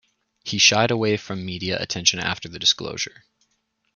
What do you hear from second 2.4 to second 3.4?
the disclosure.